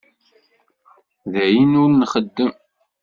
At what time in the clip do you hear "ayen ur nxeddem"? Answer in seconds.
1.43-2.51